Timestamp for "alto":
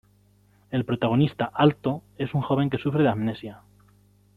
1.53-2.01